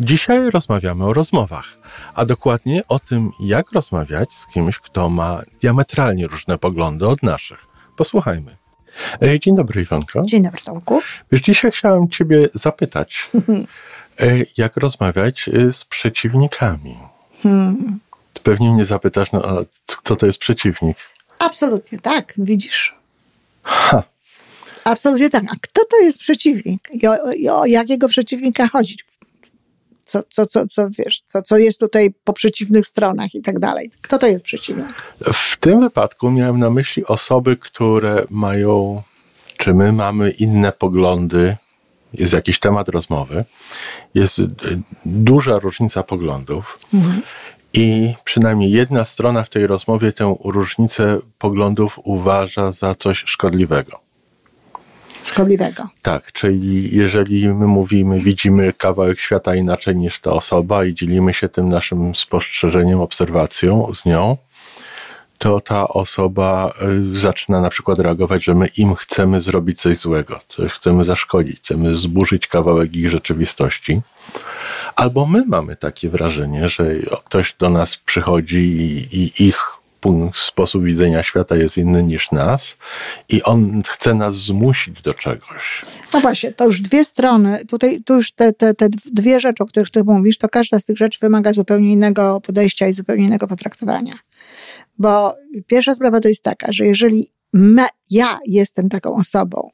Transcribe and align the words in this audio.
Dzisiaj 0.00 0.50
rozmawiamy 0.50 1.04
o 1.04 1.12
rozmowach, 1.12 1.78
a 2.14 2.24
dokładnie 2.24 2.82
o 2.88 2.98
tym, 2.98 3.30
jak 3.40 3.72
rozmawiać 3.72 4.32
z 4.32 4.46
kimś, 4.46 4.78
kto 4.78 5.10
ma 5.10 5.42
diametralnie 5.60 6.26
różne 6.26 6.58
poglądy 6.58 7.08
od 7.08 7.22
naszych. 7.22 7.58
Posłuchajmy. 7.96 8.56
E, 9.22 9.40
dzień 9.40 9.56
dobry, 9.56 9.82
Iwonko. 9.82 10.22
Dzień 10.26 10.42
dobry, 10.42 10.60
Tomku. 10.64 11.00
Wiesz, 11.32 11.40
dzisiaj 11.40 11.70
chciałem 11.70 12.08
Ciebie 12.08 12.48
zapytać, 12.54 13.30
e, 14.20 14.26
jak 14.56 14.76
rozmawiać 14.76 15.48
e, 15.48 15.72
z 15.72 15.84
przeciwnikami. 15.84 16.96
Hmm. 17.42 18.00
Pewnie 18.42 18.70
mnie 18.70 18.84
zapytasz, 18.84 19.32
no, 19.32 19.44
a 19.44 19.62
kto 19.86 20.16
to 20.16 20.26
jest 20.26 20.38
przeciwnik? 20.38 20.96
Absolutnie 21.38 21.98
tak, 21.98 22.34
widzisz. 22.38 22.94
Ha. 23.62 24.02
Absolutnie 24.84 25.30
tak. 25.30 25.44
A 25.52 25.56
kto 25.60 25.84
to 25.90 26.00
jest 26.00 26.18
przeciwnik? 26.18 26.88
I 26.92 27.06
o, 27.06 27.32
i 27.32 27.48
o 27.48 27.66
jakiego 27.66 28.08
przeciwnika 28.08 28.68
chodzi? 28.68 28.96
Co, 30.04 30.22
co, 30.28 30.46
co, 30.46 30.66
co 30.66 30.88
wiesz, 30.98 31.22
co, 31.26 31.42
co 31.42 31.58
jest 31.58 31.80
tutaj 31.80 32.14
po 32.24 32.32
przeciwnych 32.32 32.86
stronach 32.86 33.34
i 33.34 33.42
tak 33.42 33.58
dalej. 33.58 33.90
Kto 34.02 34.18
to 34.18 34.26
jest 34.26 34.44
przeciwnik? 34.44 34.86
W 35.32 35.56
tym 35.56 35.80
wypadku 35.80 36.30
miałem 36.30 36.58
na 36.58 36.70
myśli 36.70 37.04
osoby, 37.04 37.56
które 37.56 38.24
mają, 38.30 39.02
czy 39.56 39.74
my 39.74 39.92
mamy 39.92 40.30
inne 40.30 40.72
poglądy, 40.72 41.56
jest 42.12 42.32
jakiś 42.32 42.58
temat 42.58 42.88
rozmowy, 42.88 43.44
jest 44.14 44.40
duża 45.04 45.58
różnica 45.58 46.02
poglądów. 46.02 46.78
Mhm. 46.94 47.22
I 47.72 48.14
przynajmniej 48.24 48.70
jedna 48.70 49.04
strona 49.04 49.42
w 49.42 49.48
tej 49.48 49.66
rozmowie 49.66 50.12
tę 50.12 50.36
różnicę 50.44 51.18
poglądów 51.38 52.00
uważa 52.04 52.72
za 52.72 52.94
coś 52.94 53.22
szkodliwego 53.26 54.03
szkodliwego. 55.24 55.88
Tak, 56.02 56.32
czyli 56.32 56.96
jeżeli 56.96 57.48
my 57.48 57.66
mówimy, 57.66 58.20
widzimy 58.20 58.72
kawałek 58.72 59.20
świata 59.20 59.54
inaczej 59.54 59.96
niż 59.96 60.20
ta 60.20 60.30
osoba 60.30 60.84
i 60.84 60.94
dzielimy 60.94 61.34
się 61.34 61.48
tym 61.48 61.68
naszym 61.68 62.14
spostrzeżeniem, 62.14 63.00
obserwacją 63.00 63.94
z 63.94 64.04
nią, 64.04 64.36
to 65.38 65.60
ta 65.60 65.88
osoba 65.88 66.72
y, 67.12 67.16
zaczyna 67.16 67.60
na 67.60 67.70
przykład 67.70 67.98
reagować, 67.98 68.44
że 68.44 68.54
my 68.54 68.66
im 68.66 68.94
chcemy 68.94 69.40
zrobić 69.40 69.80
coś 69.80 69.96
złego, 69.96 70.40
coś 70.48 70.72
chcemy 70.72 71.04
zaszkodzić, 71.04 71.60
chcemy 71.60 71.96
zburzyć 71.96 72.46
kawałek 72.46 72.96
ich 72.96 73.10
rzeczywistości. 73.10 74.00
Albo 74.96 75.26
my 75.26 75.44
mamy 75.46 75.76
takie 75.76 76.08
wrażenie, 76.08 76.68
że 76.68 76.86
ktoś 77.24 77.54
do 77.58 77.68
nas 77.70 77.96
przychodzi 77.96 78.58
i, 78.58 79.22
i 79.22 79.48
ich 79.48 79.83
sposób 80.34 80.84
widzenia 80.84 81.22
świata 81.22 81.56
jest 81.56 81.78
inny 81.78 82.02
niż 82.02 82.32
nas 82.32 82.76
i 83.28 83.42
on 83.42 83.82
chce 83.86 84.14
nas 84.14 84.36
zmusić 84.36 85.02
do 85.02 85.14
czegoś. 85.14 85.84
No 86.12 86.20
właśnie, 86.20 86.52
to 86.52 86.64
już 86.64 86.80
dwie 86.80 87.04
strony, 87.04 87.64
tutaj 87.68 88.02
tu 88.02 88.14
już 88.14 88.32
te, 88.32 88.52
te, 88.52 88.74
te 88.74 88.88
dwie 89.04 89.40
rzeczy, 89.40 89.62
o 89.62 89.66
których 89.66 89.90
ty 89.90 90.04
mówisz, 90.04 90.38
to 90.38 90.48
każda 90.48 90.78
z 90.78 90.84
tych 90.84 90.96
rzeczy 90.96 91.18
wymaga 91.22 91.52
zupełnie 91.52 91.92
innego 91.92 92.40
podejścia 92.40 92.88
i 92.88 92.92
zupełnie 92.92 93.24
innego 93.24 93.46
potraktowania. 93.46 94.14
Bo 94.98 95.34
pierwsza 95.66 95.94
sprawa 95.94 96.20
to 96.20 96.28
jest 96.28 96.42
taka, 96.42 96.66
że 96.72 96.86
jeżeli 96.86 97.28
me, 97.52 97.86
ja 98.10 98.38
jestem 98.46 98.88
taką 98.88 99.14
osobą, 99.14 99.70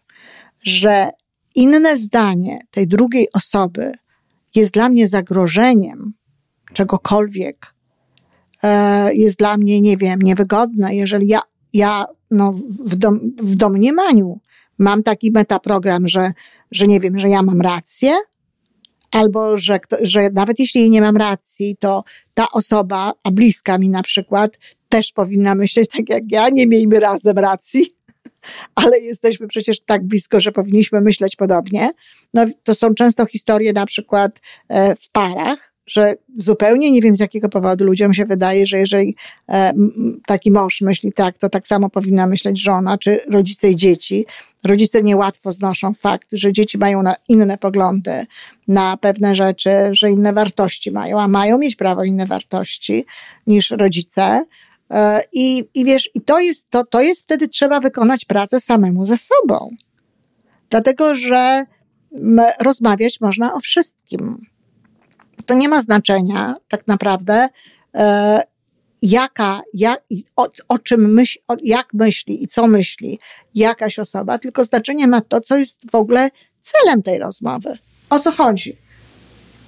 że 0.65 1.11
inne 1.55 1.99
zdanie 1.99 2.59
tej 2.71 2.87
drugiej 2.87 3.29
osoby 3.33 3.93
jest 4.55 4.73
dla 4.73 4.89
mnie 4.89 5.09
zagrożeniem 5.09 6.13
czegokolwiek, 6.73 7.75
jest 9.13 9.39
dla 9.39 9.57
mnie, 9.57 9.81
nie 9.81 9.97
wiem, 9.97 10.23
niewygodne, 10.23 10.95
jeżeli 10.95 11.29
ja, 11.29 11.41
ja 11.73 12.07
no, 12.31 12.53
w, 12.85 12.97
dom, 12.97 13.21
w 13.43 13.55
domniemaniu 13.55 14.41
mam 14.79 15.03
taki 15.03 15.31
metaprogram, 15.31 16.09
że, 16.09 16.33
że 16.71 16.87
nie 16.87 17.01
wiem, 17.01 17.19
że 17.19 17.29
ja 17.29 17.43
mam 17.43 17.61
rację, 17.61 18.13
albo 19.11 19.57
że, 19.57 19.81
że 20.03 20.31
nawet 20.33 20.59
jeśli 20.59 20.91
nie 20.91 21.01
mam 21.01 21.17
racji, 21.17 21.77
to 21.81 22.05
ta 22.35 22.47
osoba, 22.53 23.13
a 23.25 23.31
bliska 23.31 23.79
mi 23.79 23.91
na 23.91 24.03
przykład, 24.03 24.59
też 24.89 25.13
powinna 25.13 25.55
myśleć 25.55 25.89
tak 25.89 26.09
jak 26.09 26.23
ja, 26.31 26.49
nie 26.49 26.67
miejmy 26.67 27.01
razem 27.01 27.39
racji, 27.39 27.87
ale 28.85 28.99
jesteśmy 28.99 29.49
przecież 29.49 29.81
tak 29.81 30.07
blisko, 30.07 30.41
że 30.41 30.53
powinniśmy 30.53 31.01
myśleć 31.01 31.37
podobnie. 31.37 31.91
No, 32.35 32.47
to 32.63 32.75
są 32.75 32.95
często 32.95 33.27
historie 33.27 33.73
na 33.73 33.87
przykład 33.87 34.41
e, 34.69 34.97
w 34.97 35.11
parach, 35.11 35.70
że 35.91 36.15
zupełnie 36.37 36.93
nie 36.93 37.01
wiem 37.01 37.17
z 37.17 37.21
jakiego 37.21 37.49
powodu 37.49 37.85
ludziom 37.85 38.15
się 38.15 38.25
wydaje, 38.25 38.67
że 38.67 38.79
jeżeli 38.79 39.17
e, 39.49 39.73
taki 40.27 40.51
mąż 40.51 40.81
myśli 40.81 41.13
tak, 41.13 41.39
to 41.39 41.49
tak 41.49 41.67
samo 41.67 41.91
powinna 41.91 42.27
myśleć 42.27 42.63
żona, 42.63 42.99
czy 42.99 43.21
rodzice 43.31 43.71
i 43.71 43.77
dzieci. 43.77 44.27
Rodzice 44.65 45.03
niełatwo 45.03 45.53
znoszą 45.53 45.93
fakt, 45.93 46.29
że 46.33 46.53
dzieci 46.53 46.79
mają 46.79 47.03
inne 47.29 47.59
poglądy 47.59 48.27
na 48.69 48.97
pewne 48.97 49.35
rzeczy, 49.35 49.71
że 49.93 50.11
inne 50.11 50.33
wartości 50.33 50.91
mają, 50.91 51.21
a 51.21 51.29
mają 51.29 51.59
mieć 51.59 51.77
prawo 51.77 52.05
inne 52.05 52.27
wartości 52.27 53.05
niż 53.47 53.71
rodzice. 53.71 54.45
E, 54.91 55.21
I, 55.33 55.65
i 55.75 55.85
wiesz, 55.85 56.11
i 56.15 56.21
to 56.21 56.41
jest, 56.41 56.71
to, 56.71 56.85
to 56.85 57.01
jest 57.01 57.23
wtedy 57.23 57.49
trzeba 57.49 57.81
wykonać 57.81 58.25
pracę 58.25 58.61
samemu 58.61 59.07
ze 59.07 59.17
sobą. 59.17 59.71
Dlatego, 60.71 61.17
że 61.17 61.67
rozmawiać 62.61 63.21
można 63.21 63.55
o 63.55 63.61
wszystkim 63.61 64.50
to 65.51 65.55
nie 65.55 65.69
ma 65.69 65.83
znaczenia 65.83 66.55
tak 66.69 66.87
naprawdę, 66.87 67.49
e, 67.95 68.41
jaka, 69.03 69.61
jak, 69.75 70.03
o, 70.37 70.49
o 70.69 70.79
czym 70.79 71.13
myśli, 71.13 71.43
o, 71.49 71.57
jak 71.63 71.95
myśli 71.95 72.43
i 72.45 72.47
co 72.47 72.67
myśli 72.67 73.19
jakaś 73.55 73.99
osoba, 73.99 74.39
tylko 74.39 74.65
znaczenie 74.65 75.07
ma 75.07 75.21
to, 75.21 75.41
co 75.41 75.57
jest 75.57 75.91
w 75.91 75.95
ogóle 75.95 76.31
celem 76.61 77.03
tej 77.03 77.19
rozmowy. 77.19 77.79
O 78.11 78.19
co 78.19 78.33
chodzi? 78.33 78.77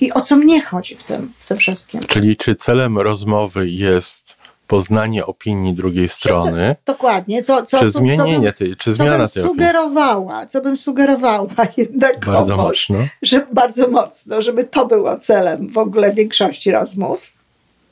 I 0.00 0.12
o 0.12 0.20
co 0.20 0.36
mnie 0.36 0.62
chodzi 0.62 0.96
w 0.96 1.02
tym, 1.02 1.32
w 1.38 1.46
tym 1.46 1.56
wszystkim. 1.56 2.00
Czyli 2.06 2.36
czy 2.36 2.54
celem 2.54 2.98
rozmowy 2.98 3.68
jest 3.68 4.36
poznanie 4.72 5.26
opinii 5.26 5.74
drugiej 5.74 6.08
strony. 6.08 6.76
Co, 6.78 6.92
dokładnie. 6.92 7.42
Co, 7.42 7.62
co, 7.62 7.78
czy 7.78 7.90
zmienienie 7.90 8.52
tej, 8.52 8.76
czy 8.76 8.92
zmiana 8.92 9.28
co 9.28 9.40
bym 9.40 9.48
sugerowała, 9.48 10.34
opinii. 10.34 10.48
Co 10.48 10.60
bym 10.60 10.76
sugerowała 10.76 11.46
jednak 11.76 12.24
bardzo 12.24 12.56
mocno. 12.56 12.98
Że, 13.22 13.46
bardzo 13.52 13.88
mocno, 13.88 14.42
żeby 14.42 14.64
to 14.64 14.86
było 14.86 15.18
celem 15.18 15.68
w 15.68 15.78
ogóle 15.78 16.12
większości 16.12 16.70
rozmów. 16.70 17.32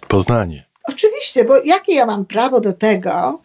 Poznanie. 0.08 0.64
Oczywiście, 0.88 1.44
bo 1.44 1.58
jakie 1.64 1.94
ja 1.94 2.06
mam 2.06 2.24
prawo 2.24 2.60
do 2.60 2.72
tego, 2.72 3.40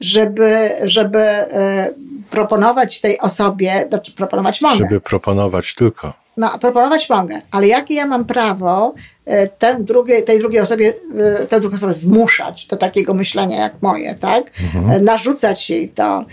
żeby, 0.00 0.70
żeby 0.84 1.18
e, 1.18 1.90
proponować 2.30 3.00
tej 3.00 3.20
osobie, 3.20 3.86
znaczy 3.88 4.12
proponować 4.12 4.60
mogę. 4.60 4.76
Żeby 4.76 5.00
proponować 5.00 5.74
tylko 5.74 6.19
no, 6.36 6.58
proponować 6.58 7.10
mogę, 7.10 7.40
ale 7.50 7.66
jakie 7.66 7.94
ja 7.94 8.06
mam 8.06 8.24
prawo 8.24 8.94
e, 9.24 9.48
ten 9.48 9.86
tej 10.26 10.38
drugiej 10.38 10.60
osobie, 10.60 10.94
e, 11.40 11.46
tę 11.46 11.60
drugą 11.60 11.76
osobę 11.76 11.92
zmuszać 11.92 12.66
do 12.66 12.76
takiego 12.76 13.14
myślenia 13.14 13.60
jak 13.60 13.82
moje, 13.82 14.14
tak? 14.14 14.50
Mhm. 14.74 14.90
E, 14.90 15.00
narzucać 15.00 15.70
jej 15.70 15.88
to, 15.88 16.24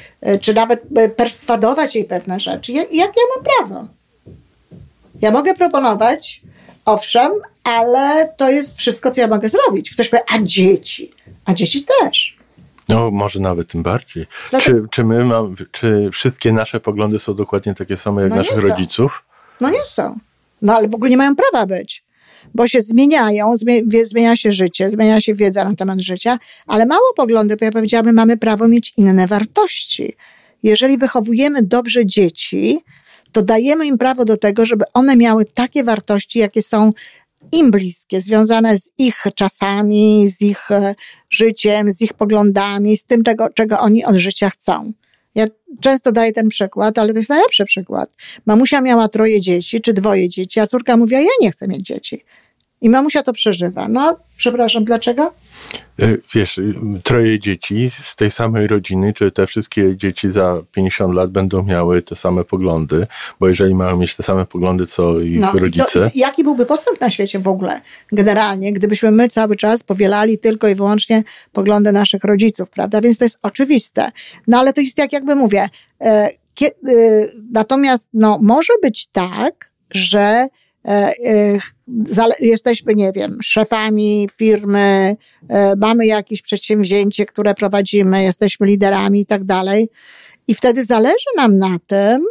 czy 0.41 0.53
nawet 0.53 0.83
perswadować 1.15 1.95
jej 1.95 2.05
pewne 2.05 2.39
rzeczy. 2.39 2.71
Jak, 2.71 2.93
jak 2.93 3.11
ja 3.17 3.23
mam 3.35 3.43
prawo? 3.43 3.87
Ja 5.21 5.31
mogę 5.31 5.53
proponować, 5.53 6.41
owszem, 6.85 7.31
ale 7.63 8.33
to 8.37 8.49
jest 8.49 8.77
wszystko, 8.77 9.11
co 9.11 9.21
ja 9.21 9.27
mogę 9.27 9.49
zrobić. 9.49 9.91
Ktoś 9.91 10.09
powie, 10.09 10.23
a 10.35 10.37
dzieci? 10.41 11.11
A 11.45 11.53
dzieci 11.53 11.85
też. 12.01 12.37
No, 12.89 13.11
może 13.11 13.39
nawet 13.39 13.67
tym 13.67 13.83
bardziej. 13.83 14.25
Czy, 14.59 14.83
czy, 14.91 15.03
my 15.03 15.25
mam, 15.25 15.55
czy 15.71 16.09
wszystkie 16.13 16.53
nasze 16.53 16.79
poglądy 16.79 17.19
są 17.19 17.33
dokładnie 17.33 17.75
takie 17.75 17.97
same 17.97 18.21
jak 18.21 18.29
no 18.29 18.35
naszych 18.35 18.63
rodziców? 18.63 19.23
No 19.61 19.69
nie 19.69 19.85
są. 19.85 20.19
No 20.61 20.75
ale 20.75 20.87
w 20.87 20.95
ogóle 20.95 21.09
nie 21.09 21.17
mają 21.17 21.35
prawa 21.35 21.65
być, 21.65 22.03
bo 22.55 22.67
się 22.67 22.81
zmieniają, 22.81 23.53
zmienia 24.03 24.35
się 24.35 24.51
życie, 24.51 24.91
zmienia 24.91 25.21
się 25.21 25.33
wiedza 25.33 25.63
na 25.63 25.75
temat 25.75 25.99
życia, 25.99 26.39
ale 26.67 26.85
mało 26.85 27.13
poglądy, 27.15 27.57
bo 27.57 27.65
ja 27.65 27.71
powiedziałabym, 27.71 28.15
mamy 28.15 28.37
prawo 28.37 28.67
mieć 28.67 28.93
inne 28.97 29.27
wartości. 29.27 30.13
Jeżeli 30.63 30.97
wychowujemy 30.97 31.63
dobrze 31.63 32.05
dzieci, 32.05 32.79
to 33.31 33.41
dajemy 33.41 33.85
im 33.85 33.97
prawo 33.97 34.25
do 34.25 34.37
tego, 34.37 34.65
żeby 34.65 34.85
one 34.93 35.15
miały 35.15 35.45
takie 35.45 35.83
wartości, 35.83 36.39
jakie 36.39 36.61
są 36.61 36.93
im 37.51 37.71
bliskie, 37.71 38.21
związane 38.21 38.77
z 38.77 38.89
ich 38.97 39.23
czasami, 39.35 40.29
z 40.29 40.41
ich 40.41 40.71
e, 40.71 40.95
życiem, 41.29 41.91
z 41.91 42.01
ich 42.01 42.13
poglądami, 42.13 42.97
z 42.97 43.05
tym, 43.05 43.23
tego, 43.23 43.49
czego 43.49 43.79
oni 43.79 44.05
od 44.05 44.15
życia 44.15 44.49
chcą. 44.49 44.91
Ja 45.37 45.45
często 45.81 46.11
daję 46.11 46.31
ten 46.31 46.49
przykład, 46.49 46.97
ale 46.97 47.13
to 47.13 47.19
jest 47.19 47.29
najlepszy 47.29 47.65
przykład. 47.65 48.09
Mamusia 48.45 48.81
miała 48.81 49.07
troje 49.07 49.41
dzieci, 49.41 49.81
czy 49.81 49.93
dwoje 49.93 50.29
dzieci, 50.29 50.59
a 50.59 50.67
córka 50.67 50.97
mówiła, 50.97 51.21
ja 51.21 51.27
nie 51.41 51.51
chcę 51.51 51.67
mieć 51.67 51.81
dzieci. 51.81 52.23
I 52.81 52.89
mamusia 52.89 53.23
to 53.23 53.33
przeżywa. 53.33 53.87
No, 53.89 54.17
przepraszam, 54.37 54.85
dlaczego? 54.85 55.33
E, 55.99 56.17
wiesz, 56.33 56.59
troje 57.03 57.39
dzieci 57.39 57.89
z 57.89 58.15
tej 58.15 58.31
samej 58.31 58.67
rodziny, 58.67 59.13
czy 59.13 59.31
te 59.31 59.47
wszystkie 59.47 59.97
dzieci 59.97 60.29
za 60.29 60.61
50 60.71 61.15
lat 61.15 61.31
będą 61.31 61.63
miały 61.63 62.01
te 62.01 62.15
same 62.15 62.43
poglądy, 62.43 63.07
bo 63.39 63.47
jeżeli 63.47 63.75
mają 63.75 63.97
mieć 63.97 64.15
te 64.15 64.23
same 64.23 64.45
poglądy, 64.45 64.87
co 64.87 65.19
ich 65.19 65.39
no, 65.39 65.51
rodzice. 65.51 65.85
Co, 65.85 65.99
jaki 66.15 66.43
byłby 66.43 66.65
postęp 66.65 67.01
na 67.01 67.09
świecie 67.09 67.39
w 67.39 67.47
ogóle, 67.47 67.81
generalnie, 68.11 68.73
gdybyśmy 68.73 69.11
my 69.11 69.29
cały 69.29 69.55
czas 69.55 69.83
powielali 69.83 70.37
tylko 70.37 70.67
i 70.67 70.75
wyłącznie 70.75 71.23
poglądy 71.51 71.91
naszych 71.91 72.23
rodziców, 72.23 72.69
prawda? 72.69 73.01
Więc 73.01 73.17
to 73.17 73.25
jest 73.25 73.39
oczywiste. 73.41 74.11
No 74.47 74.59
ale 74.59 74.73
to 74.73 74.81
jest 74.81 74.97
jak 74.97 75.13
jakby 75.13 75.35
mówię. 75.35 75.69
E, 76.01 76.29
e, 76.61 76.71
natomiast 77.51 78.09
no, 78.13 78.39
może 78.41 78.73
być 78.81 79.07
tak, 79.07 79.71
że 79.91 80.47
jesteśmy, 82.39 82.93
nie 82.95 83.11
wiem, 83.11 83.37
szefami 83.41 84.27
firmy, 84.37 85.15
e, 85.49 85.75
mamy 85.75 86.05
jakieś 86.05 86.41
przedsięwzięcie, 86.41 87.25
które 87.25 87.53
prowadzimy, 87.53 88.23
jesteśmy 88.23 88.67
liderami 88.67 89.21
i 89.21 89.25
tak 89.25 89.43
dalej. 89.43 89.89
I 90.47 90.55
wtedy 90.55 90.85
zależy 90.85 91.25
nam 91.37 91.57
na 91.57 91.77
tym, 91.87 92.25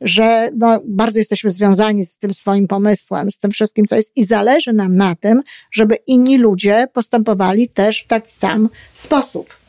że 0.00 0.48
no, 0.56 0.80
bardzo 0.84 1.18
jesteśmy 1.18 1.50
związani 1.50 2.04
z 2.04 2.18
tym 2.18 2.34
swoim 2.34 2.68
pomysłem, 2.68 3.30
z 3.30 3.38
tym 3.38 3.50
wszystkim, 3.50 3.84
co 3.84 3.96
jest, 3.96 4.12
i 4.16 4.24
zależy 4.24 4.72
nam 4.72 4.96
na 4.96 5.14
tym, 5.14 5.42
żeby 5.72 5.94
inni 6.06 6.38
ludzie 6.38 6.86
postępowali 6.92 7.68
też 7.68 8.02
w 8.02 8.06
taki 8.06 8.32
sam 8.32 8.68
sposób. 8.94 9.61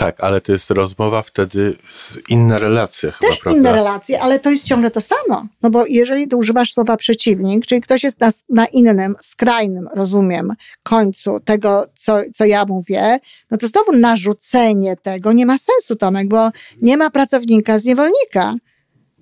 Tak, 0.00 0.20
ale 0.20 0.40
to 0.40 0.52
jest 0.52 0.70
rozmowa 0.70 1.22
wtedy 1.22 1.76
z 1.88 2.18
inna 2.28 2.58
relacja 2.58 3.10
chyba, 3.10 3.30
Też 3.30 3.38
prawda? 3.38 3.60
inne 3.60 3.72
relacje, 3.72 4.20
ale 4.20 4.38
to 4.38 4.50
jest 4.50 4.64
ciągle 4.64 4.90
to 4.90 5.00
samo. 5.00 5.46
No 5.62 5.70
bo 5.70 5.86
jeżeli 5.86 6.28
ty 6.28 6.36
używasz 6.36 6.72
słowa 6.72 6.96
przeciwnik, 6.96 7.66
czyli 7.66 7.80
ktoś 7.80 8.04
jest 8.04 8.20
na, 8.20 8.30
na 8.48 8.66
innym, 8.66 9.14
skrajnym, 9.22 9.86
rozumiem, 9.94 10.54
końcu 10.82 11.40
tego, 11.40 11.84
co, 11.94 12.18
co 12.34 12.44
ja 12.44 12.64
mówię, 12.64 13.18
no 13.50 13.56
to 13.56 13.68
znowu 13.68 13.92
narzucenie 13.92 14.96
tego 14.96 15.32
nie 15.32 15.46
ma 15.46 15.58
sensu, 15.58 15.96
Tomek, 15.96 16.28
bo 16.28 16.50
nie 16.82 16.96
ma 16.96 17.10
pracownika 17.10 17.78
z 17.78 17.84
niewolnika. 17.84 18.54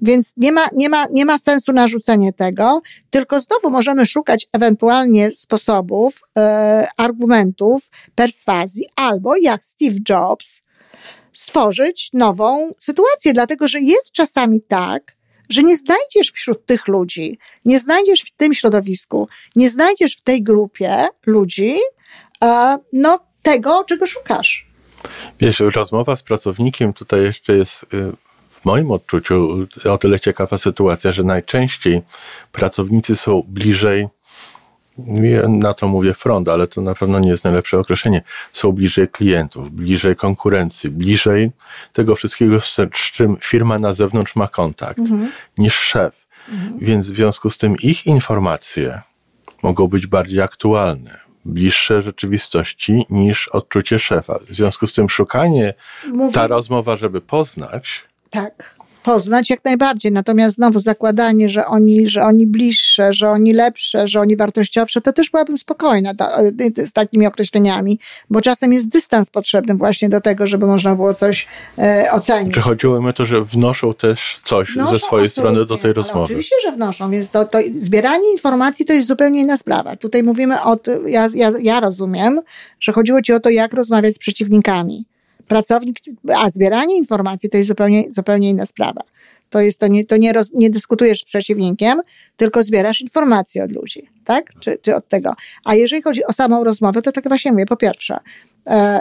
Więc 0.02 0.32
nie 0.36 0.52
ma, 0.52 0.66
nie, 0.72 0.88
ma, 0.88 1.06
nie 1.12 1.24
ma 1.24 1.38
sensu 1.38 1.72
narzucenie 1.72 2.32
tego, 2.32 2.80
tylko 3.10 3.40
znowu 3.40 3.70
możemy 3.70 4.06
szukać 4.06 4.48
ewentualnie 4.52 5.30
sposobów, 5.30 6.20
e, 6.38 6.86
argumentów, 6.96 7.90
perswazji, 8.14 8.86
albo 8.96 9.36
jak 9.36 9.64
Steve 9.64 9.96
Jobs 10.08 10.60
stworzyć 11.38 12.10
nową 12.12 12.70
sytuację, 12.78 13.32
dlatego 13.32 13.68
że 13.68 13.80
jest 13.80 14.12
czasami 14.12 14.60
tak, 14.62 15.16
że 15.48 15.62
nie 15.62 15.76
znajdziesz 15.76 16.32
wśród 16.32 16.66
tych 16.66 16.88
ludzi, 16.88 17.38
nie 17.64 17.80
znajdziesz 17.80 18.20
w 18.20 18.30
tym 18.30 18.54
środowisku, 18.54 19.28
nie 19.56 19.70
znajdziesz 19.70 20.16
w 20.16 20.20
tej 20.20 20.42
grupie 20.42 21.06
ludzi, 21.26 21.76
no, 22.92 23.18
tego, 23.42 23.84
czego 23.84 24.06
szukasz. 24.06 24.66
Wiesz, 25.40 25.60
rozmowa 25.60 26.16
z 26.16 26.22
pracownikiem 26.22 26.92
tutaj 26.92 27.22
jeszcze 27.22 27.56
jest 27.56 27.82
y, 27.82 27.86
w 28.50 28.64
moim 28.64 28.90
odczuciu 28.90 29.66
o 29.84 29.98
tyle 29.98 30.20
ciekawa 30.20 30.58
sytuacja, 30.58 31.12
że 31.12 31.22
najczęściej 31.22 32.02
pracownicy 32.52 33.16
są 33.16 33.42
bliżej 33.48 34.08
na 35.48 35.74
to 35.74 35.88
mówię 35.88 36.14
front, 36.14 36.48
ale 36.48 36.66
to 36.66 36.80
na 36.80 36.94
pewno 36.94 37.18
nie 37.18 37.28
jest 37.28 37.44
najlepsze 37.44 37.78
określenie, 37.78 38.22
są 38.52 38.72
bliżej 38.72 39.08
klientów, 39.08 39.70
bliżej 39.70 40.16
konkurencji, 40.16 40.90
bliżej 40.90 41.50
tego 41.92 42.16
wszystkiego, 42.16 42.60
z 42.60 42.76
czym 43.12 43.36
firma 43.40 43.78
na 43.78 43.92
zewnątrz 43.92 44.36
ma 44.36 44.48
kontakt, 44.48 44.98
mhm. 44.98 45.30
niż 45.58 45.74
szef. 45.74 46.26
Mhm. 46.48 46.78
Więc 46.78 47.06
w 47.06 47.16
związku 47.16 47.50
z 47.50 47.58
tym 47.58 47.76
ich 47.82 48.06
informacje 48.06 49.02
mogą 49.62 49.88
być 49.88 50.06
bardziej 50.06 50.40
aktualne, 50.40 51.20
bliższe 51.44 52.02
rzeczywistości 52.02 53.06
niż 53.10 53.48
odczucie 53.48 53.98
szefa. 53.98 54.38
W 54.38 54.54
związku 54.54 54.86
z 54.86 54.94
tym 54.94 55.08
szukanie, 55.08 55.74
Mówi... 56.12 56.34
ta 56.34 56.46
rozmowa, 56.46 56.96
żeby 56.96 57.20
poznać. 57.20 58.04
Tak 58.30 58.78
poznać 59.02 59.50
jak 59.50 59.64
najbardziej. 59.64 60.12
Natomiast 60.12 60.56
znowu 60.56 60.78
zakładanie, 60.78 61.48
że 61.48 61.66
oni, 61.66 62.08
że 62.08 62.22
oni 62.22 62.46
bliższe, 62.46 63.12
że 63.12 63.30
oni 63.30 63.52
lepsze, 63.52 64.08
że 64.08 64.20
oni 64.20 64.36
wartościowsze, 64.36 65.00
to 65.00 65.12
też 65.12 65.30
byłabym 65.30 65.58
spokojna 65.58 66.10
e, 66.10 66.86
z 66.86 66.92
takimi 66.92 67.26
określeniami, 67.26 67.98
bo 68.30 68.40
czasem 68.40 68.72
jest 68.72 68.88
dystans 68.88 69.30
potrzebny 69.30 69.74
właśnie 69.74 70.08
do 70.08 70.20
tego, 70.20 70.46
żeby 70.46 70.66
można 70.66 70.94
było 70.94 71.14
coś 71.14 71.46
e, 71.78 72.04
ocenić. 72.12 72.54
Czy 72.54 72.60
chodziło 72.60 73.00
mi 73.00 73.08
o 73.08 73.12
to, 73.12 73.26
że 73.26 73.42
wnoszą 73.42 73.94
też 73.94 74.40
coś 74.44 74.72
wnoszą, 74.72 74.90
ze 74.90 74.98
swojej 74.98 75.30
strony 75.30 75.66
do 75.66 75.78
tej 75.78 75.92
rozmowy? 75.92 76.24
Oczywiście, 76.24 76.56
że 76.64 76.72
wnoszą, 76.72 77.10
więc 77.10 77.30
to, 77.30 77.44
to 77.44 77.58
zbieranie 77.80 78.32
informacji 78.32 78.84
to 78.84 78.92
jest 78.92 79.08
zupełnie 79.08 79.40
inna 79.40 79.56
sprawa. 79.56 79.96
Tutaj 79.96 80.22
mówimy 80.22 80.62
o, 80.62 80.76
ja, 81.06 81.28
ja, 81.34 81.52
ja 81.62 81.80
rozumiem, 81.80 82.40
że 82.80 82.92
chodziło 82.92 83.22
ci 83.22 83.32
o 83.32 83.40
to, 83.40 83.50
jak 83.50 83.72
rozmawiać 83.72 84.14
z 84.14 84.18
przeciwnikami 84.18 85.04
pracownik, 85.48 85.96
a 86.36 86.50
zbieranie 86.50 86.96
informacji 86.96 87.48
to 87.48 87.56
jest 87.56 87.68
zupełnie, 87.68 88.04
zupełnie 88.10 88.50
inna 88.50 88.66
sprawa. 88.66 89.02
To 89.50 89.60
jest 89.60 89.80
to 89.80 89.88
nie, 89.88 90.04
to 90.04 90.16
nie, 90.16 90.32
roz, 90.32 90.52
nie 90.54 90.70
dyskutujesz 90.70 91.20
z 91.20 91.24
przeciwnikiem, 91.24 92.00
tylko 92.36 92.62
zbierasz 92.62 93.00
informacje 93.00 93.64
od 93.64 93.72
ludzi, 93.72 94.08
tak? 94.24 94.52
Czy, 94.60 94.78
czy 94.82 94.94
od 94.94 95.08
tego. 95.08 95.34
A 95.64 95.74
jeżeli 95.74 96.02
chodzi 96.02 96.24
o 96.24 96.32
samą 96.32 96.64
rozmowę, 96.64 97.02
to 97.02 97.12
tak 97.12 97.28
właśnie 97.28 97.52
mówię, 97.52 97.66
po 97.66 97.76
pierwsze, 97.76 98.18
e, 98.68 99.00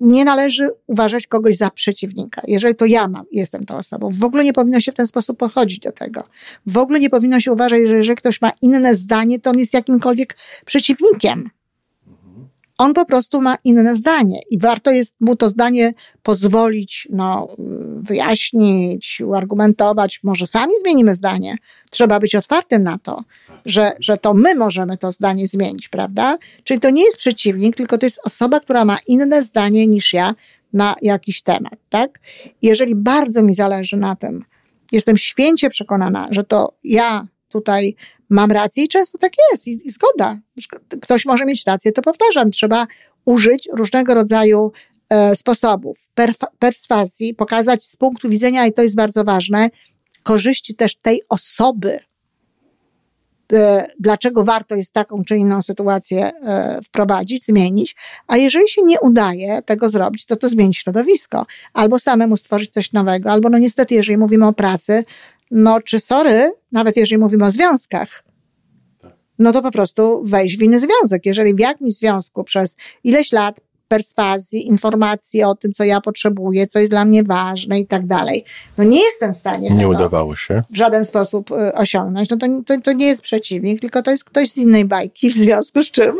nie 0.00 0.24
należy 0.24 0.68
uważać 0.86 1.26
kogoś 1.26 1.56
za 1.56 1.70
przeciwnika. 1.70 2.42
Jeżeli 2.48 2.74
to 2.74 2.84
ja 2.86 3.08
mam, 3.08 3.24
jestem 3.32 3.66
tą 3.66 3.76
osobą, 3.76 4.10
w 4.12 4.24
ogóle 4.24 4.44
nie 4.44 4.52
powinno 4.52 4.80
się 4.80 4.92
w 4.92 4.94
ten 4.94 5.06
sposób 5.06 5.38
podchodzić 5.38 5.78
do 5.78 5.92
tego. 5.92 6.22
W 6.66 6.78
ogóle 6.78 7.00
nie 7.00 7.10
powinno 7.10 7.40
się 7.40 7.52
uważać, 7.52 7.80
że 7.86 7.96
jeżeli 7.96 8.16
ktoś 8.16 8.40
ma 8.40 8.50
inne 8.62 8.94
zdanie, 8.94 9.40
to 9.40 9.50
on 9.50 9.58
jest 9.58 9.74
jakimkolwiek 9.74 10.36
przeciwnikiem 10.64 11.50
on 12.78 12.94
po 12.94 13.04
prostu 13.06 13.40
ma 13.40 13.56
inne 13.64 13.96
zdanie 13.96 14.40
i 14.50 14.58
warto 14.58 14.90
jest 14.90 15.16
mu 15.20 15.36
to 15.36 15.50
zdanie 15.50 15.92
pozwolić, 16.22 17.08
no, 17.12 17.48
wyjaśnić, 17.96 19.22
uargumentować. 19.26 20.20
Może 20.22 20.46
sami 20.46 20.72
zmienimy 20.80 21.14
zdanie. 21.14 21.56
Trzeba 21.90 22.20
być 22.20 22.34
otwartym 22.34 22.82
na 22.82 22.98
to, 22.98 23.24
że, 23.66 23.92
że 24.00 24.16
to 24.16 24.34
my 24.34 24.54
możemy 24.54 24.98
to 24.98 25.12
zdanie 25.12 25.48
zmienić, 25.48 25.88
prawda? 25.88 26.38
Czyli 26.64 26.80
to 26.80 26.90
nie 26.90 27.04
jest 27.04 27.18
przeciwnik, 27.18 27.76
tylko 27.76 27.98
to 27.98 28.06
jest 28.06 28.20
osoba, 28.24 28.60
która 28.60 28.84
ma 28.84 28.96
inne 29.06 29.42
zdanie 29.42 29.86
niż 29.86 30.12
ja 30.12 30.34
na 30.72 30.94
jakiś 31.02 31.42
temat, 31.42 31.76
tak? 31.88 32.20
Jeżeli 32.62 32.94
bardzo 32.94 33.42
mi 33.42 33.54
zależy 33.54 33.96
na 33.96 34.16
tym, 34.16 34.44
jestem 34.92 35.16
święcie 35.16 35.70
przekonana, 35.70 36.28
że 36.30 36.44
to 36.44 36.72
ja 36.84 37.26
tutaj 37.48 37.96
mam 38.30 38.52
rację 38.52 38.84
i 38.84 38.88
często 38.88 39.18
tak 39.18 39.32
jest 39.50 39.66
i, 39.66 39.80
i 39.84 39.90
zgoda. 39.90 40.38
Ktoś 41.02 41.26
może 41.26 41.44
mieć 41.44 41.64
rację, 41.66 41.92
to 41.92 42.02
powtarzam, 42.02 42.50
trzeba 42.50 42.86
użyć 43.24 43.68
różnego 43.72 44.14
rodzaju 44.14 44.72
e, 45.10 45.36
sposobów. 45.36 46.10
Perswazji, 46.58 47.34
pokazać 47.34 47.84
z 47.84 47.96
punktu 47.96 48.28
widzenia, 48.28 48.66
i 48.66 48.72
to 48.72 48.82
jest 48.82 48.96
bardzo 48.96 49.24
ważne, 49.24 49.70
korzyści 50.22 50.74
też 50.74 50.96
tej 50.96 51.22
osoby, 51.28 51.98
e, 53.52 53.86
dlaczego 54.00 54.44
warto 54.44 54.74
jest 54.74 54.92
taką 54.92 55.24
czy 55.24 55.36
inną 55.36 55.62
sytuację 55.62 56.26
e, 56.26 56.80
wprowadzić, 56.84 57.46
zmienić, 57.46 57.96
a 58.26 58.36
jeżeli 58.36 58.68
się 58.68 58.82
nie 58.82 59.00
udaje 59.00 59.62
tego 59.62 59.88
zrobić, 59.88 60.26
to 60.26 60.36
to 60.36 60.48
zmienić 60.48 60.76
środowisko, 60.76 61.46
albo 61.72 61.98
samemu 61.98 62.36
stworzyć 62.36 62.72
coś 62.72 62.92
nowego, 62.92 63.30
albo 63.30 63.48
no 63.48 63.58
niestety, 63.58 63.94
jeżeli 63.94 64.18
mówimy 64.18 64.46
o 64.46 64.52
pracy, 64.52 65.04
no 65.50 65.80
czy 65.80 66.00
sorry, 66.00 66.52
nawet 66.72 66.96
jeżeli 66.96 67.18
mówimy 67.18 67.44
o 67.44 67.50
związkach, 67.50 68.24
no 69.38 69.52
to 69.52 69.62
po 69.62 69.70
prostu 69.70 70.22
wejść 70.24 70.58
w 70.58 70.62
inny 70.62 70.80
związek. 70.80 71.26
Jeżeli 71.26 71.54
w 71.54 71.58
jakimś 71.58 71.94
związku 71.94 72.44
przez 72.44 72.76
ileś 73.04 73.32
lat 73.32 73.60
perswazji, 73.88 74.68
informacji 74.68 75.42
o 75.42 75.54
tym, 75.54 75.72
co 75.72 75.84
ja 75.84 76.00
potrzebuję, 76.00 76.66
co 76.66 76.78
jest 76.78 76.92
dla 76.92 77.04
mnie 77.04 77.24
ważne 77.24 77.80
i 77.80 77.86
tak 77.86 78.06
dalej. 78.06 78.44
No 78.78 78.84
nie 78.84 79.02
jestem 79.02 79.34
w 79.34 79.36
stanie 79.36 79.70
Nie 79.70 79.88
udawało 79.88 80.36
się. 80.36 80.62
w 80.70 80.76
żaden 80.76 81.04
sposób 81.04 81.50
y, 81.50 81.74
osiągnąć. 81.74 82.30
No 82.30 82.36
to, 82.36 82.46
to, 82.66 82.80
to, 82.80 82.92
nie 82.92 83.06
jest 83.06 83.22
przeciwnik, 83.22 83.80
tylko 83.80 84.02
to 84.02 84.10
jest 84.10 84.24
ktoś 84.24 84.50
z 84.50 84.56
innej 84.56 84.84
bajki, 84.84 85.30
w 85.30 85.34
związku 85.34 85.82
z 85.82 85.90
czym 85.90 86.16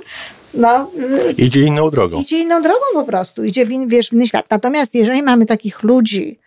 no, 0.55 0.91
y, 1.29 1.33
idzie 1.33 1.61
inną 1.61 1.91
drogą. 1.91 2.21
Idzie 2.21 2.39
inną 2.39 2.63
drogą 2.63 2.85
po 2.95 3.05
prostu, 3.05 3.45
idzie 3.45 3.67
w, 3.67 3.69
wiesz, 3.87 4.11
w 4.11 4.13
inny 4.13 4.27
świat. 4.27 4.47
Natomiast 4.51 4.95
jeżeli 4.95 5.23
mamy 5.23 5.47
takich 5.47 5.83
ludzi, 5.83 6.39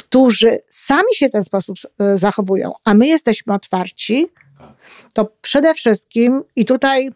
którzy 0.00 0.58
sami 0.68 1.14
się 1.14 1.28
w 1.28 1.32
ten 1.32 1.44
sposób 1.44 1.76
e, 2.00 2.18
zachowują, 2.18 2.72
a 2.84 2.94
my 2.94 3.06
jesteśmy 3.06 3.54
otwarci, 3.54 4.28
to 5.14 5.32
przede 5.42 5.74
wszystkim 5.74 6.42
i 6.56 6.64
tutaj 6.64 7.10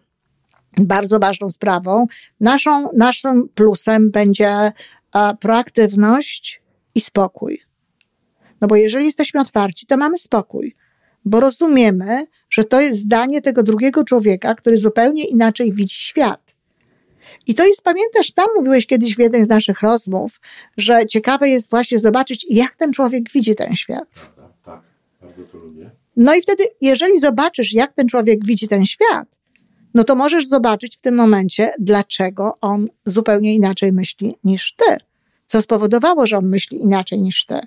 bardzo 0.79 1.19
ważną 1.19 1.51
sprawą, 1.51 2.07
naszą, 2.41 2.89
naszym 2.97 3.49
plusem 3.49 4.11
będzie 4.11 4.49
e, 4.49 4.73
proaktywność 5.41 6.63
i 6.95 7.01
spokój. 7.01 7.61
No 8.61 8.69
bo 8.69 8.77
jeżeli 8.77 9.07
jesteśmy 9.07 9.41
otwarci, 9.41 9.87
to 9.87 9.97
mamy 9.97 10.19
spokój, 10.19 10.77
bo 11.25 11.41
rozumiemy, 11.41 12.27
że 12.51 12.65
to 12.65 12.81
jest 12.81 13.01
zdanie 13.01 13.43
tego 13.43 13.63
drugiego 13.63 14.05
człowieka, 14.05 14.55
który 14.55 14.79
zupełnie 14.79 15.25
inaczej 15.25 15.73
widzi 15.73 15.97
świat. 15.97 16.44
I 17.47 17.55
to 17.55 17.67
jest, 17.67 17.83
pamiętasz, 17.83 18.33
sam 18.33 18.47
mówiłeś 18.57 18.87
kiedyś 18.87 19.17
w 19.17 19.19
jednej 19.19 19.45
z 19.45 19.49
naszych 19.49 19.83
rozmów, 19.83 20.41
że 20.77 21.07
ciekawe 21.07 21.49
jest 21.49 21.71
właśnie 21.71 21.99
zobaczyć, 21.99 22.47
jak 22.51 22.77
ten 22.77 22.93
człowiek 22.93 23.31
widzi 23.31 23.55
ten 23.55 23.77
świat. 23.77 24.09
Tak, 24.15 24.35
tak, 24.37 24.53
tak. 24.65 24.83
bardzo 25.23 25.43
to 25.43 25.59
lubię. 25.59 25.91
No 26.17 26.35
i 26.35 26.43
wtedy, 26.43 26.65
jeżeli 26.81 27.19
zobaczysz, 27.19 27.73
jak 27.73 27.93
ten 27.93 28.09
człowiek 28.09 28.47
widzi 28.47 28.69
ten 28.69 28.87
świat, 28.87 29.29
no 29.95 30.05
to 30.05 30.15
możesz 30.15 30.47
zobaczyć 30.47 30.97
w 30.97 31.01
tym 31.01 31.15
momencie, 31.15 31.71
dlaczego 31.79 32.53
on 32.61 32.87
zupełnie 33.05 33.55
inaczej 33.55 33.93
myśli 33.93 34.35
niż 34.45 34.75
ty. 34.77 34.97
Co 35.47 35.63
spowodowało, 35.63 36.27
że 36.27 36.39
on 36.39 36.47
myśli 36.47 36.83
inaczej 36.83 37.21
niż 37.21 37.47
ty. 37.47 37.61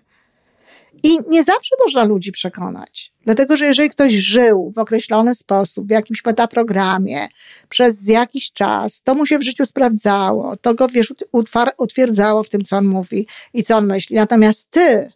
I 1.03 1.17
nie 1.27 1.43
zawsze 1.43 1.75
można 1.85 2.03
ludzi 2.03 2.31
przekonać. 2.31 3.13
Dlatego, 3.25 3.57
że 3.57 3.65
jeżeli 3.65 3.89
ktoś 3.89 4.13
żył 4.13 4.71
w 4.75 4.77
określony 4.77 5.35
sposób, 5.35 5.87
w 5.87 5.91
jakimś 5.91 6.25
metaprogramie, 6.25 7.27
przez 7.69 8.07
jakiś 8.07 8.51
czas, 8.51 9.01
to 9.01 9.15
mu 9.15 9.25
się 9.25 9.37
w 9.37 9.43
życiu 9.43 9.65
sprawdzało, 9.65 10.55
to 10.57 10.73
go, 10.73 10.87
wiesz, 10.87 11.13
utwierdzało 11.77 12.43
w 12.43 12.49
tym, 12.49 12.61
co 12.61 12.77
on 12.77 12.85
mówi 12.85 13.27
i 13.53 13.63
co 13.63 13.77
on 13.77 13.85
myśli. 13.85 14.15
Natomiast 14.15 14.71
ty 14.71 15.11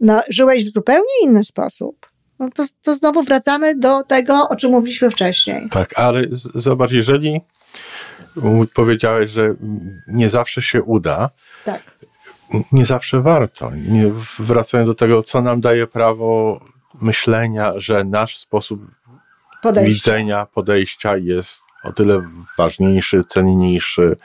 no, 0.00 0.20
żyłeś 0.28 0.64
w 0.64 0.72
zupełnie 0.72 1.22
inny 1.22 1.44
sposób. 1.44 2.10
No 2.38 2.48
to, 2.54 2.64
to 2.82 2.94
znowu 2.94 3.22
wracamy 3.22 3.74
do 3.74 4.02
tego, 4.02 4.48
o 4.48 4.56
czym 4.56 4.70
mówiliśmy 4.70 5.10
wcześniej. 5.10 5.68
Tak, 5.70 5.98
ale 5.98 6.22
zobacz, 6.54 6.92
jeżeli 6.92 7.40
powiedziałeś, 8.74 9.30
że 9.30 9.54
nie 10.08 10.28
zawsze 10.28 10.62
się 10.62 10.82
uda, 10.82 11.30
tak 11.64 11.96
nie 12.72 12.84
zawsze 12.84 13.22
warto. 13.22 13.70
Nie, 13.74 14.12
wracając 14.38 14.88
do 14.90 14.94
tego, 14.94 15.22
co 15.22 15.42
nam 15.42 15.60
daje 15.60 15.86
prawo 15.86 16.60
myślenia, 17.00 17.72
że 17.76 18.04
nasz 18.04 18.38
sposób 18.38 18.80
widzenia, 19.84 20.46
podejścia 20.46 21.16
jest 21.16 21.62
o 21.84 21.92
tyle 21.92 22.22
ważniejszy, 22.58 23.24
cenniejszy 23.28 24.16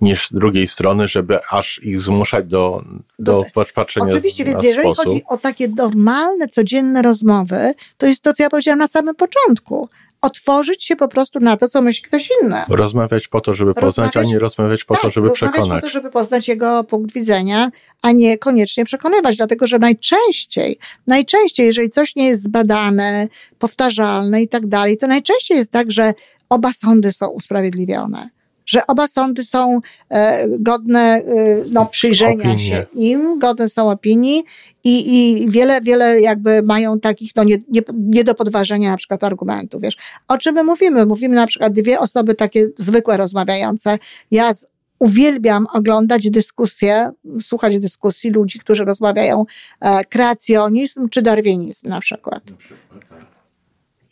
niż 0.00 0.28
drugiej 0.32 0.68
strony, 0.68 1.08
żeby 1.08 1.38
aż 1.50 1.80
ich 1.82 2.02
zmuszać 2.02 2.46
do, 2.46 2.84
do, 3.18 3.38
do 3.54 3.64
patrzenia 3.74 4.06
Oczywiście, 4.08 4.44
więc 4.44 4.64
jeżeli 4.64 4.86
sposób. 4.86 5.04
chodzi 5.04 5.22
o 5.28 5.36
takie 5.36 5.68
normalne, 5.68 6.48
codzienne 6.48 7.02
rozmowy, 7.02 7.74
to 7.98 8.06
jest 8.06 8.22
to, 8.22 8.32
co 8.32 8.42
ja 8.42 8.50
powiedziałam 8.50 8.78
na 8.78 8.88
samym 8.88 9.14
początku 9.14 9.88
otworzyć 10.26 10.84
się 10.84 10.96
po 10.96 11.08
prostu 11.08 11.40
na 11.40 11.56
to, 11.56 11.68
co 11.68 11.82
myśli 11.82 12.02
ktoś 12.02 12.30
inny. 12.42 12.62
Rozmawiać 12.68 13.28
po 13.28 13.40
to, 13.40 13.54
żeby 13.54 13.72
rozmawiać, 13.72 14.12
poznać, 14.12 14.16
a 14.16 14.22
nie 14.22 14.38
rozmawiać 14.38 14.84
po 14.84 14.94
tak, 14.94 15.02
to, 15.02 15.10
żeby 15.10 15.28
rozmawiać 15.28 15.54
przekonać. 15.54 15.80
po 15.80 15.86
to, 15.86 15.92
żeby 15.92 16.10
poznać 16.10 16.48
jego 16.48 16.84
punkt 16.84 17.14
widzenia, 17.14 17.70
a 18.02 18.12
nie 18.12 18.38
koniecznie 18.38 18.84
przekonywać, 18.84 19.36
dlatego 19.36 19.66
że 19.66 19.78
najczęściej, 19.78 20.78
najczęściej, 21.06 21.66
jeżeli 21.66 21.90
coś 21.90 22.16
nie 22.16 22.26
jest 22.26 22.42
zbadane, 22.42 23.28
powtarzalne 23.58 24.42
i 24.42 24.48
tak 24.48 24.66
dalej, 24.66 24.96
to 24.96 25.06
najczęściej 25.06 25.58
jest 25.58 25.72
tak, 25.72 25.92
że 25.92 26.14
oba 26.48 26.72
sądy 26.72 27.12
są 27.12 27.26
usprawiedliwione 27.26 28.35
że 28.66 28.86
oba 28.86 29.08
sądy 29.08 29.44
są 29.44 29.80
e, 30.10 30.44
godne 30.58 31.00
e, 31.00 31.22
no, 31.70 31.86
przyjrzenia 31.86 32.50
Opinie. 32.50 32.58
się 32.58 32.82
im, 32.94 33.38
godne 33.38 33.68
są 33.68 33.90
opinii 33.90 34.44
i, 34.84 35.16
i 35.16 35.50
wiele, 35.50 35.80
wiele 35.80 36.20
jakby 36.20 36.62
mają 36.62 37.00
takich 37.00 37.30
no, 37.36 37.44
nie, 37.44 37.56
nie, 37.68 37.80
nie 37.96 38.24
do 38.24 38.34
podważenia 38.34 38.90
na 38.90 38.96
przykład 38.96 39.24
argumentów. 39.24 39.82
Wiesz. 39.82 39.96
O 40.28 40.38
czym 40.38 40.54
my 40.54 40.64
mówimy? 40.64 41.06
Mówimy 41.06 41.34
na 41.34 41.46
przykład 41.46 41.72
dwie 41.72 42.00
osoby 42.00 42.34
takie 42.34 42.68
zwykłe 42.76 43.16
rozmawiające. 43.16 43.98
Ja 44.30 44.54
z, 44.54 44.66
uwielbiam 44.98 45.66
oglądać 45.72 46.30
dyskusje, 46.30 47.10
słuchać 47.40 47.78
dyskusji 47.78 48.30
ludzi, 48.30 48.58
którzy 48.58 48.84
rozmawiają 48.84 49.44
e, 49.80 50.04
kreacjonizm 50.04 51.08
czy 51.08 51.22
darwinizm 51.22 51.88
na 51.88 52.00
przykład. 52.00 52.50
Na 52.50 52.56
przykład 52.56 53.10
tak 53.10 53.35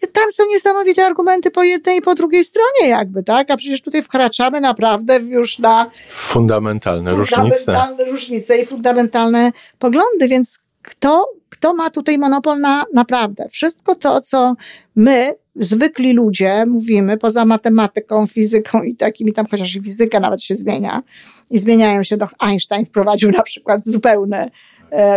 tam 0.06 0.32
są 0.32 0.42
niesamowite 0.48 1.06
argumenty 1.06 1.50
po 1.50 1.62
jednej 1.62 1.98
i 1.98 2.02
po 2.02 2.14
drugiej 2.14 2.44
stronie 2.44 2.88
jakby, 2.88 3.22
tak? 3.22 3.50
A 3.50 3.56
przecież 3.56 3.82
tutaj 3.82 4.02
wkraczamy 4.02 4.60
naprawdę 4.60 5.18
już 5.18 5.58
na 5.58 5.90
fundamentalne, 6.10 7.10
fundamentalne 7.10 8.04
różnice. 8.04 8.10
różnice 8.10 8.58
i 8.58 8.66
fundamentalne 8.66 9.52
poglądy, 9.78 10.28
więc 10.28 10.58
kto, 10.82 11.28
kto 11.48 11.74
ma 11.74 11.90
tutaj 11.90 12.18
monopol 12.18 12.60
na 12.60 12.84
naprawdę? 12.94 13.48
Wszystko 13.48 13.96
to, 13.96 14.20
co 14.20 14.54
my, 14.96 15.34
zwykli 15.56 16.12
ludzie, 16.12 16.64
mówimy, 16.66 17.16
poza 17.16 17.44
matematyką, 17.44 18.26
fizyką 18.26 18.82
i 18.82 18.96
takimi 18.96 19.32
tam, 19.32 19.46
chociaż 19.50 19.72
fizyka 19.72 20.20
nawet 20.20 20.42
się 20.42 20.56
zmienia 20.56 21.02
i 21.50 21.58
zmieniają 21.58 22.02
się, 22.02 22.16
do 22.16 22.26
Einstein 22.40 22.86
wprowadził 22.86 23.30
na 23.30 23.42
przykład 23.42 23.80
zupełne 23.84 24.50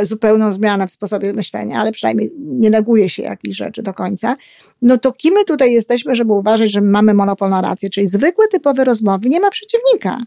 zupełną 0.04 0.52
zmianę 0.52 0.88
w 0.88 0.92
sposobie 0.92 1.34
myślenia, 1.34 1.80
ale 1.80 1.92
przynajmniej 1.92 2.32
nie 2.38 2.70
neguje 2.70 3.10
się 3.10 3.24
jakichś 3.24 3.58
rzeczy 3.58 3.84
do 3.84 3.94
końca, 3.94 4.36
no 4.82 4.98
to 4.98 5.12
kim 5.12 5.34
my 5.34 5.46
tutaj 5.46 5.74
jesteśmy, 5.74 6.16
żeby 6.16 6.34
uważać, 6.34 6.72
że 6.72 6.82
mamy 6.82 7.14
monopol 7.14 7.50
na 7.50 7.62
rację? 7.62 7.90
Czyli 7.90 8.08
zwykłe, 8.08 8.48
typowe 8.48 8.84
rozmowy, 8.84 9.30
nie 9.30 9.40
ma 9.40 9.50
przeciwnika. 9.50 10.18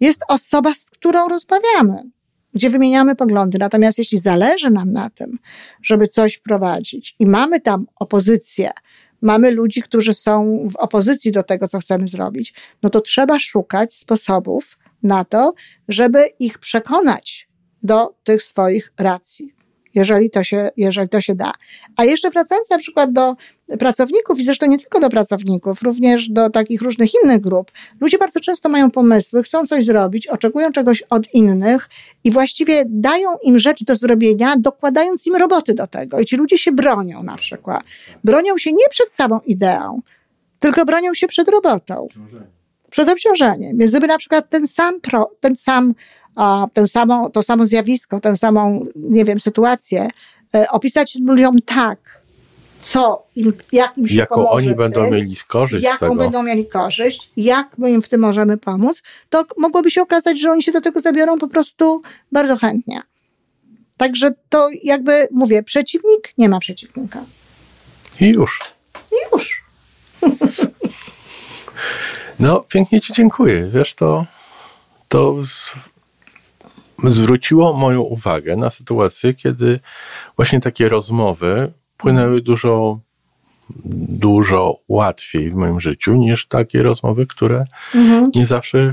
Jest 0.00 0.22
osoba, 0.28 0.74
z 0.74 0.84
którą 0.84 1.28
rozmawiamy, 1.28 2.10
gdzie 2.54 2.70
wymieniamy 2.70 3.16
poglądy. 3.16 3.58
Natomiast 3.58 3.98
jeśli 3.98 4.18
zależy 4.18 4.70
nam 4.70 4.92
na 4.92 5.10
tym, 5.10 5.38
żeby 5.82 6.06
coś 6.06 6.34
wprowadzić 6.34 7.16
i 7.18 7.26
mamy 7.26 7.60
tam 7.60 7.86
opozycję, 8.00 8.70
mamy 9.22 9.50
ludzi, 9.50 9.82
którzy 9.82 10.14
są 10.14 10.68
w 10.70 10.76
opozycji 10.76 11.32
do 11.32 11.42
tego, 11.42 11.68
co 11.68 11.78
chcemy 11.78 12.08
zrobić, 12.08 12.54
no 12.82 12.90
to 12.90 13.00
trzeba 13.00 13.38
szukać 13.38 13.94
sposobów 13.94 14.78
na 15.02 15.24
to, 15.24 15.54
żeby 15.88 16.24
ich 16.38 16.58
przekonać 16.58 17.48
do 17.82 18.14
tych 18.24 18.42
swoich 18.42 18.92
racji. 18.98 19.54
Jeżeli 19.94 20.30
to, 20.30 20.44
się, 20.44 20.70
jeżeli 20.76 21.08
to 21.08 21.20
się 21.20 21.34
da. 21.34 21.52
A 21.96 22.04
jeszcze 22.04 22.30
wracając 22.30 22.70
na 22.70 22.78
przykład 22.78 23.12
do 23.12 23.36
pracowników, 23.78 24.38
i 24.38 24.44
zresztą 24.44 24.66
nie 24.66 24.78
tylko 24.78 25.00
do 25.00 25.08
pracowników, 25.08 25.82
również 25.82 26.28
do 26.28 26.50
takich 26.50 26.82
różnych 26.82 27.10
innych 27.24 27.40
grup, 27.40 27.72
ludzie 28.00 28.18
bardzo 28.18 28.40
często 28.40 28.68
mają 28.68 28.90
pomysły, 28.90 29.42
chcą 29.42 29.66
coś 29.66 29.84
zrobić, 29.84 30.26
oczekują 30.26 30.72
czegoś 30.72 31.02
od 31.02 31.34
innych 31.34 31.88
i 32.24 32.30
właściwie 32.30 32.84
dają 32.88 33.28
im 33.42 33.58
rzecz 33.58 33.84
do 33.84 33.96
zrobienia, 33.96 34.56
dokładając 34.58 35.26
im 35.26 35.36
roboty 35.36 35.74
do 35.74 35.86
tego. 35.86 36.20
I 36.20 36.26
ci 36.26 36.36
ludzie 36.36 36.58
się 36.58 36.72
bronią 36.72 37.22
na 37.22 37.36
przykład. 37.36 37.82
Bronią 38.24 38.58
się 38.58 38.72
nie 38.72 38.88
przed 38.90 39.14
samą 39.14 39.40
ideą, 39.46 40.00
tylko 40.58 40.84
bronią 40.84 41.14
się 41.14 41.26
przed 41.26 41.48
robotą. 41.48 42.08
Przed 42.92 43.08
obciążeniem. 43.08 43.78
Więc 43.78 43.92
gdyby 43.92 44.06
na 44.06 44.18
przykład 44.18 44.50
ten 44.50 44.66
sam, 44.66 45.00
pro, 45.00 45.30
ten 45.40 45.56
sam 45.56 45.94
a, 46.36 46.66
tę 46.72 46.86
samą, 46.86 47.30
to 47.30 47.42
samo 47.42 47.66
zjawisko, 47.66 48.20
tę 48.20 48.36
samą, 48.36 48.86
nie 48.96 49.24
wiem, 49.24 49.40
sytuację, 49.40 50.08
e, 50.54 50.68
opisać 50.70 51.18
ludziom 51.20 51.54
tak, 51.66 52.22
co 52.82 53.26
im, 53.36 53.52
jak 53.72 53.98
im 53.98 54.08
się 54.08 54.14
Jaką 54.14 54.34
pomoże 54.34 54.54
oni 54.54 54.74
będą 54.74 55.04
tym, 55.04 55.12
mieli 55.12 55.36
korzyść 55.48 55.84
jaką 55.84 55.96
z 55.96 56.00
tego. 56.00 56.14
będą 56.14 56.42
mieli 56.42 56.66
korzyść, 56.66 57.30
jak 57.36 57.78
my 57.78 57.90
im 57.90 58.02
w 58.02 58.08
tym 58.08 58.20
możemy 58.20 58.56
pomóc, 58.56 59.02
to 59.30 59.44
mogłoby 59.58 59.90
się 59.90 60.02
okazać, 60.02 60.40
że 60.40 60.50
oni 60.50 60.62
się 60.62 60.72
do 60.72 60.80
tego 60.80 61.00
zabiorą 61.00 61.38
po 61.38 61.48
prostu 61.48 62.02
bardzo 62.32 62.56
chętnie. 62.56 63.02
Także 63.96 64.34
to 64.48 64.68
jakby, 64.82 65.28
mówię, 65.30 65.62
przeciwnik 65.62 66.32
nie 66.38 66.48
ma 66.48 66.58
przeciwnika. 66.58 67.24
I 68.20 68.26
już. 68.28 68.60
I 69.12 69.16
już. 69.32 69.62
no, 72.42 72.60
pięknie 72.60 73.00
Ci 73.00 73.12
dziękuję. 73.12 73.68
Wiesz, 73.68 73.94
to, 73.94 74.26
to 75.08 75.44
z 75.44 75.74
zwróciło 77.04 77.72
moją 77.72 78.00
uwagę 78.00 78.56
na 78.56 78.70
sytuację, 78.70 79.34
kiedy 79.34 79.80
właśnie 80.36 80.60
takie 80.60 80.88
rozmowy 80.88 81.72
płynęły 81.96 82.40
dużo, 82.40 82.98
dużo 84.08 84.76
łatwiej 84.88 85.50
w 85.50 85.54
moim 85.54 85.80
życiu 85.80 86.14
niż 86.14 86.46
takie 86.46 86.82
rozmowy, 86.82 87.26
które 87.26 87.64
mhm. 87.94 88.30
nie 88.34 88.46
zawsze 88.46 88.92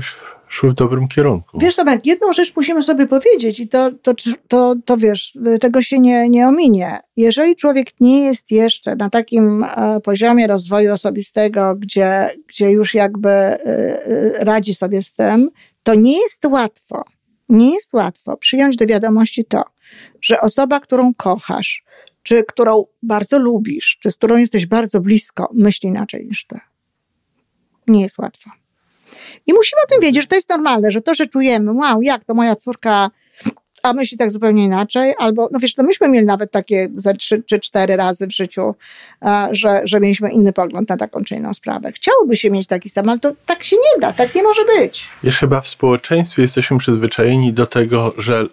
szły 0.50 0.70
w 0.70 0.74
dobrym 0.74 1.08
kierunku. 1.08 1.58
Wiesz, 1.60 1.74
Tomek, 1.74 2.06
jedną 2.06 2.32
rzecz 2.32 2.56
musimy 2.56 2.82
sobie 2.82 3.06
powiedzieć 3.06 3.60
i 3.60 3.68
to, 3.68 3.90
to, 4.02 4.14
to, 4.48 4.74
to 4.84 4.96
wiesz, 4.96 5.38
tego 5.60 5.82
się 5.82 5.98
nie, 5.98 6.28
nie 6.28 6.48
ominie. 6.48 6.98
Jeżeli 7.16 7.56
człowiek 7.56 8.00
nie 8.00 8.24
jest 8.24 8.50
jeszcze 8.50 8.96
na 8.96 9.10
takim 9.10 9.64
e, 9.64 10.00
poziomie 10.00 10.46
rozwoju 10.46 10.92
osobistego, 10.92 11.74
gdzie, 11.74 12.28
gdzie 12.48 12.70
już 12.70 12.94
jakby 12.94 13.30
e, 13.30 13.58
e, 13.66 14.44
radzi 14.44 14.74
sobie 14.74 15.02
z 15.02 15.14
tym, 15.14 15.50
to 15.82 15.94
nie 15.94 16.20
jest 16.20 16.46
łatwo 16.46 17.04
nie 17.50 17.74
jest 17.74 17.94
łatwo 17.94 18.36
przyjąć 18.36 18.76
do 18.76 18.86
wiadomości 18.86 19.44
to, 19.44 19.64
że 20.20 20.40
osoba, 20.40 20.80
którą 20.80 21.14
kochasz, 21.14 21.84
czy 22.22 22.44
którą 22.44 22.84
bardzo 23.02 23.38
lubisz, 23.38 23.98
czy 24.02 24.10
z 24.10 24.16
którą 24.16 24.36
jesteś 24.36 24.66
bardzo 24.66 25.00
blisko, 25.00 25.50
myśli 25.54 25.88
inaczej 25.88 26.26
niż 26.26 26.46
ty. 26.46 26.60
Nie 27.86 28.02
jest 28.02 28.18
łatwo. 28.18 28.50
I 29.46 29.52
musimy 29.52 29.80
o 29.84 29.90
tym 29.90 30.00
wiedzieć, 30.00 30.22
że 30.22 30.28
to 30.28 30.36
jest 30.36 30.48
normalne, 30.48 30.90
że 30.90 31.00
to, 31.00 31.14
że 31.14 31.26
czujemy, 31.26 31.72
wow, 31.72 32.02
jak 32.02 32.24
to 32.24 32.34
moja 32.34 32.56
córka 32.56 33.10
a 33.82 33.92
myśli 33.92 34.18
tak 34.18 34.30
zupełnie 34.30 34.64
inaczej, 34.64 35.14
albo, 35.18 35.48
no 35.52 35.58
wiesz, 35.58 35.76
no 35.76 35.84
myśmy 35.84 36.08
mieli 36.08 36.26
nawet 36.26 36.50
takie 36.50 36.88
ze 36.94 37.14
trzy 37.14 37.42
czy 37.46 37.60
cztery 37.60 37.96
razy 37.96 38.26
w 38.26 38.32
życiu, 38.32 38.74
że, 39.50 39.80
że 39.84 40.00
mieliśmy 40.00 40.30
inny 40.30 40.52
pogląd 40.52 40.88
na 40.88 40.96
taką 40.96 41.24
czy 41.24 41.34
inną 41.34 41.54
sprawę. 41.54 41.92
Chciałoby 41.92 42.36
się 42.36 42.50
mieć 42.50 42.66
taki 42.66 42.88
sam, 42.88 43.08
ale 43.08 43.18
to 43.18 43.32
tak 43.46 43.64
się 43.64 43.76
nie 43.76 44.00
da, 44.00 44.12
tak 44.12 44.34
nie 44.34 44.42
może 44.42 44.64
być. 44.64 45.08
Wiesz, 45.22 45.38
chyba 45.38 45.60
w 45.60 45.68
społeczeństwie 45.68 46.42
jesteśmy 46.42 46.78
przyzwyczajeni 46.78 47.52
do 47.52 47.66
tego, 47.66 48.14
że 48.18 48.46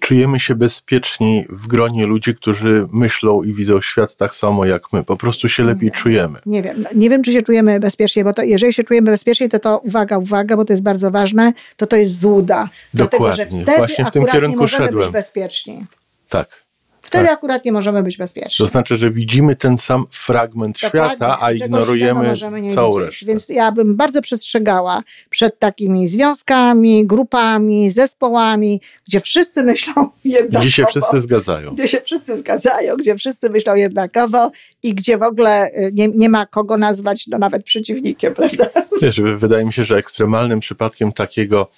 czujemy 0.00 0.40
się 0.40 0.54
bezpieczni 0.54 1.44
w 1.48 1.66
gronie 1.66 2.06
ludzi, 2.06 2.34
którzy 2.34 2.88
myślą 2.92 3.42
i 3.42 3.54
widzą 3.54 3.80
świat 3.80 4.16
tak 4.16 4.34
samo 4.34 4.64
jak 4.64 4.92
my. 4.92 5.04
Po 5.04 5.16
prostu 5.16 5.48
się 5.48 5.62
lepiej 5.64 5.84
nie, 5.88 5.90
czujemy. 5.90 6.38
Nie 6.46 6.62
wiem. 6.62 6.84
Nie 6.94 7.10
wiem, 7.10 7.22
czy 7.22 7.32
się 7.32 7.42
czujemy 7.42 7.80
bezpiecznie, 7.80 8.24
bo 8.24 8.32
to, 8.32 8.42
jeżeli 8.42 8.72
się 8.72 8.84
czujemy 8.84 9.10
bezpiecznie, 9.10 9.48
to 9.48 9.58
to 9.58 9.78
uwaga, 9.78 10.18
uwaga, 10.18 10.56
bo 10.56 10.64
to 10.64 10.72
jest 10.72 10.82
bardzo 10.82 11.10
ważne, 11.10 11.52
to 11.76 11.86
to 11.86 11.96
jest 11.96 12.20
złuda. 12.20 12.68
Dokładnie. 12.94 13.46
Dlatego, 13.46 13.70
że 13.72 13.76
Właśnie 13.78 14.04
w 14.04 14.10
tym 14.10 14.24
kierunku 14.26 14.56
nie 14.56 14.62
możemy 14.62 14.86
szedłem. 14.86 15.04
być 15.04 15.12
bezpieczni. 15.12 15.86
Tak. 16.28 16.69
Wtedy 17.10 17.24
tak. 17.24 17.38
akurat 17.38 17.64
nie 17.64 17.72
możemy 17.72 18.02
być 18.02 18.16
bezpieczni. 18.16 18.54
To 18.58 18.66
znaczy, 18.66 18.96
że 18.96 19.10
widzimy 19.10 19.56
ten 19.56 19.78
sam 19.78 20.06
fragment 20.10 20.80
Dokładnie, 20.82 21.10
świata, 21.10 21.38
a 21.40 21.52
ignorujemy 21.52 22.34
całą 22.74 22.98
resztę. 22.98 23.26
Więc 23.26 23.48
ja 23.48 23.72
bym 23.72 23.96
bardzo 23.96 24.22
przestrzegała 24.22 25.02
przed 25.30 25.58
takimi 25.58 26.08
związkami, 26.08 27.06
grupami, 27.06 27.90
zespołami, 27.90 28.80
gdzie 29.06 29.20
wszyscy 29.20 29.62
myślą 29.62 29.92
jednakowo. 30.24 30.60
Gdzie 30.60 30.70
się 30.70 30.86
wszyscy 30.86 31.20
zgadzają. 31.20 31.74
Gdzie 31.74 31.88
się 31.88 32.00
wszyscy 32.00 32.36
zgadzają, 32.36 32.96
gdzie 32.96 33.16
wszyscy 33.16 33.50
myślą 33.50 33.74
jednakowo 33.74 34.50
i 34.82 34.94
gdzie 34.94 35.18
w 35.18 35.22
ogóle 35.22 35.66
y, 35.66 35.90
nie, 35.94 36.08
nie 36.08 36.28
ma 36.28 36.46
kogo 36.46 36.76
nazwać 36.76 37.26
no, 37.26 37.38
nawet 37.38 37.64
przeciwnikiem, 37.64 38.34
prawda? 38.40 38.66
Wiesz, 39.02 39.20
wydaje 39.20 39.64
mi 39.64 39.72
się, 39.72 39.84
że 39.84 39.96
ekstremalnym 39.96 40.60
przypadkiem 40.60 41.12
takiego 41.12 41.70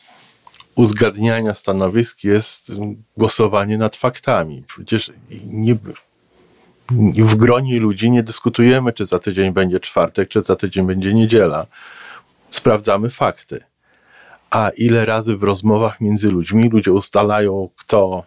uzgadniania 0.75 1.55
stanowisk 1.55 2.25
jest 2.25 2.73
głosowanie 3.17 3.79
nad 3.79 3.97
faktami. 3.97 4.65
Przecież 4.67 5.13
nie, 5.47 5.77
w 7.25 7.35
gronie 7.35 7.81
ludzi 7.81 8.11
nie 8.11 8.23
dyskutujemy, 8.23 8.93
czy 8.93 9.07
za 9.07 9.19
tydzień 9.19 9.53
będzie 9.53 9.81
czwartek, 9.81 10.29
czy 10.29 10.43
za 10.43 10.57
tydzień 10.57 10.87
będzie 10.87 11.15
niedziela. 11.15 11.67
Sprawdzamy 12.51 13.11
fakty. 13.11 13.65
A 14.51 14.71
ile 14.77 15.05
razy 15.05 15.37
w 15.37 15.43
rozmowach 15.43 16.01
między 16.01 16.31
ludźmi 16.31 16.69
ludzie 16.69 16.93
ustalają, 16.93 17.69
kto 17.77 18.25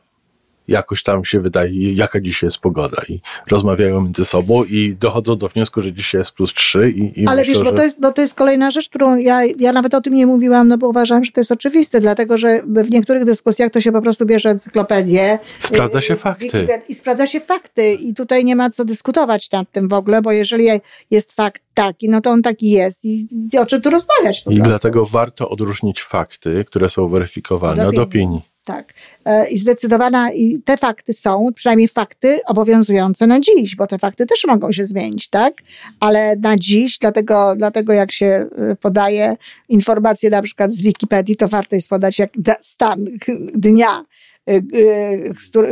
jakoś 0.68 1.04
tam 1.04 1.26
się 1.26 1.40
wydaje, 1.40 1.94
jaka 1.94 2.20
dzisiaj 2.20 2.48
jest 2.48 2.58
pogoda 2.58 3.02
i 3.10 3.22
rozmawiają 3.52 4.02
między 4.02 4.26
sobą 4.26 4.64
i 4.64 4.96
dochodzą 5.00 5.36
do 5.36 5.48
wniosku, 5.48 5.82
że 5.82 5.94
dzisiaj 5.94 6.20
jest 6.20 6.32
plus 6.32 6.54
trzy. 6.54 6.90
I, 6.90 7.22
i 7.22 7.28
Ale 7.28 7.42
myślę, 7.42 7.54
wiesz, 7.54 7.64
bo, 7.64 7.70
że... 7.70 7.76
to 7.76 7.84
jest, 7.84 8.02
bo 8.02 8.12
to 8.12 8.22
jest 8.22 8.34
kolejna 8.34 8.72
rzecz, 8.72 8.90
którą 8.90 9.18
ja, 9.18 9.44
ja 9.60 9.72
nawet 9.72 9.94
o 9.94 10.02
tym 10.02 10.14
nie 10.14 10.26
mówiłam, 10.26 10.68
no 10.68 10.78
bo 10.78 10.88
uważam, 10.88 11.24
że 11.24 11.32
to 11.32 11.42
jest 11.42 11.52
oczywiste, 11.52 12.00
dlatego, 12.00 12.38
że 12.38 12.62
w 12.68 12.92
niektórych 12.92 13.26
dyskusjach 13.26 13.72
to 13.72 13.82
się 13.82 13.92
po 13.92 14.02
prostu 14.02 14.26
bierze 14.26 14.50
encyklopedię. 14.50 15.40
Sprawdza 15.60 16.02
się 16.02 16.16
fakty. 16.16 16.68
I, 16.88 16.92
i 16.92 16.96
sprawdza 16.96 17.28
się 17.28 17.40
fakty 17.40 17.94
i 17.94 18.14
tutaj 18.14 18.46
nie 18.46 18.56
ma 18.56 18.70
co 18.70 18.86
dyskutować 18.86 19.52
nad 19.52 19.72
tym 19.72 19.88
w 19.88 19.94
ogóle, 19.94 20.22
bo 20.22 20.32
jeżeli 20.32 20.68
jest 21.12 21.34
fakt 21.34 21.62
taki, 21.74 22.10
no 22.10 22.22
to 22.22 22.32
on 22.32 22.42
taki 22.42 22.70
jest 22.70 23.06
i, 23.06 23.28
i 23.54 23.58
o 23.58 23.66
czym 23.66 23.82
tu 23.82 23.90
rozmawiać 23.90 24.44
I 24.50 24.62
dlatego 24.62 25.06
warto 25.06 25.50
odróżnić 25.50 26.02
fakty, 26.02 26.66
które 26.68 26.90
są 26.90 27.10
weryfikowane 27.10 27.88
od 27.88 27.98
opinii. 27.98 28.55
Tak. 28.66 28.94
E, 29.26 29.50
I 29.50 29.58
zdecydowana, 29.58 30.32
i 30.32 30.60
te 30.66 30.78
fakty 30.78 31.14
są, 31.14 31.48
przynajmniej 31.56 31.88
fakty 31.88 32.40
obowiązujące 32.46 33.28
na 33.28 33.40
dziś, 33.40 33.76
bo 33.76 33.88
te 33.88 34.00
fakty 34.00 34.26
też 34.26 34.46
mogą 34.48 34.72
się 34.72 34.86
zmienić, 34.86 35.30
tak? 35.30 35.54
Ale 36.00 36.36
na 36.36 36.58
dziś, 36.58 36.98
dlatego, 36.98 37.56
dlatego 37.58 37.94
jak 37.94 38.12
się 38.12 38.26
e, 38.26 38.76
podaje 38.76 39.36
informacje 39.70 40.30
na 40.30 40.42
przykład 40.42 40.72
z 40.72 40.82
Wikipedii, 40.82 41.36
to 41.36 41.48
warto 41.48 41.76
jest 41.76 41.90
podać 41.90 42.20
jak 42.20 42.30
stan 42.62 43.06
dnia, 43.66 44.06
e, 44.50 44.62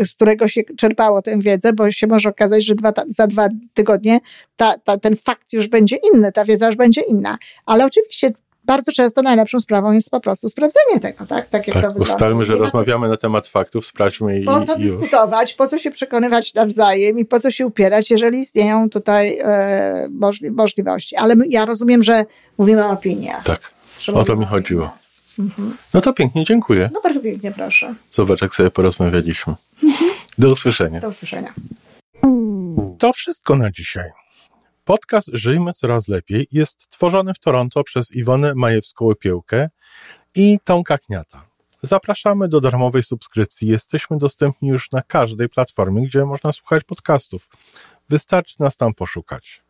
z 0.05 0.15
którego 0.15 0.47
się 0.47 0.61
czerpało 0.77 1.21
tę 1.21 1.39
wiedzę, 1.39 1.73
bo 1.73 1.91
się 1.91 2.07
może 2.07 2.29
okazać, 2.29 2.65
że 2.65 2.75
dwa, 2.75 2.93
za 3.07 3.27
dwa 3.27 3.49
tygodnie 3.73 4.19
ta, 4.55 4.77
ta, 4.77 4.97
ten 4.97 5.15
fakt 5.15 5.53
już 5.53 5.67
będzie 5.67 5.97
inny, 6.13 6.31
ta 6.31 6.45
wiedza 6.45 6.67
już 6.67 6.75
będzie 6.75 7.01
inna. 7.01 7.37
Ale 7.65 7.85
oczywiście 7.85 8.31
bardzo 8.65 8.91
często 8.91 9.21
najlepszą 9.21 9.59
sprawą 9.59 9.91
jest 9.91 10.09
po 10.09 10.19
prostu 10.19 10.49
sprawdzenie 10.49 10.99
tego, 10.99 11.25
tak? 11.25 11.49
Tak, 11.49 11.67
jak 11.67 11.73
tak 11.73 11.93
to 11.93 11.99
ustalmy, 11.99 12.45
że 12.45 12.53
rozmawiamy 12.53 13.09
na 13.09 13.17
temat 13.17 13.47
faktów, 13.47 13.85
sprawdźmy 13.85 14.39
i 14.39 14.43
Po 14.43 14.61
co 14.61 14.75
i 14.75 14.81
dyskutować, 14.81 15.53
po 15.53 15.67
co 15.67 15.77
się 15.77 15.91
przekonywać 15.91 16.53
nawzajem 16.53 17.19
i 17.19 17.25
po 17.25 17.39
co 17.39 17.51
się 17.51 17.65
upierać, 17.65 18.11
jeżeli 18.11 18.39
istnieją 18.39 18.89
tutaj 18.89 19.39
e, 19.43 20.07
możli 20.11 20.51
możliwości. 20.51 21.15
Ale 21.15 21.35
ja 21.49 21.65
rozumiem, 21.65 22.03
że 22.03 22.25
mówimy 22.57 22.85
o 22.85 22.89
opiniach. 22.89 23.43
Tak, 23.43 23.59
o 24.13 24.23
to 24.23 24.35
mi 24.35 24.45
chodziło. 24.45 24.97
Mhm. 25.39 25.77
No 25.93 26.01
to 26.01 26.13
pięknie, 26.13 26.43
dziękuję. 26.43 26.89
No 26.93 27.01
bardzo 27.01 27.19
pięknie, 27.19 27.51
proszę. 27.51 27.95
Zobacz, 28.11 28.41
jak 28.41 28.55
sobie 28.55 28.71
porozmawialiśmy. 28.71 29.53
Do 30.37 30.51
usłyszenia. 30.51 30.99
Do 30.99 31.09
usłyszenia. 31.09 31.53
To 32.99 33.13
wszystko 33.13 33.55
na 33.55 33.71
dzisiaj. 33.71 34.22
Podcast 34.85 35.29
Żyjmy 35.33 35.73
Coraz 35.73 36.07
Lepiej 36.07 36.47
jest 36.51 36.89
tworzony 36.89 37.33
w 37.33 37.39
Toronto 37.39 37.83
przez 37.83 38.11
Iwonę 38.11 38.53
Majewską-Opiełkę 38.53 39.67
i 40.35 40.59
Tomka 40.63 40.97
Kniata. 40.97 41.45
Zapraszamy 41.81 42.47
do 42.47 42.61
darmowej 42.61 43.03
subskrypcji. 43.03 43.67
Jesteśmy 43.67 44.17
dostępni 44.17 44.69
już 44.69 44.91
na 44.91 45.01
każdej 45.01 45.49
platformie, 45.49 46.07
gdzie 46.07 46.25
można 46.25 46.51
słuchać 46.51 46.83
podcastów. 46.83 47.49
Wystarczy 48.09 48.55
nas 48.59 48.77
tam 48.77 48.93
poszukać. 48.93 49.63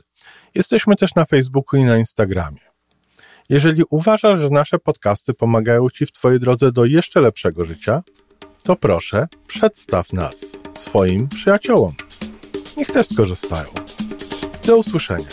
Jesteśmy 0.55 0.95
też 0.95 1.15
na 1.15 1.25
Facebooku 1.25 1.79
i 1.79 1.83
na 1.83 1.97
Instagramie. 1.97 2.70
Jeżeli 3.51 3.83
uważasz, 3.89 4.39
że 4.39 4.49
nasze 4.49 4.79
podcasty 4.79 5.33
pomagają 5.33 5.89
Ci 5.89 6.05
w 6.05 6.11
Twojej 6.11 6.39
drodze 6.39 6.71
do 6.71 6.85
jeszcze 6.85 7.19
lepszego 7.21 7.65
życia, 7.65 8.03
to 8.63 8.75
proszę, 8.75 9.27
przedstaw 9.47 10.13
nas 10.13 10.45
swoim 10.73 11.27
przyjaciołom. 11.27 11.93
Niech 12.77 12.87
też 12.87 13.07
skorzystają. 13.07 13.67
Do 14.67 14.77
usłyszenia. 14.77 15.29